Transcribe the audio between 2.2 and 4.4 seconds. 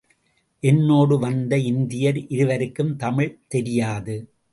இருவருக்கும் தமிழ் தெரியாது.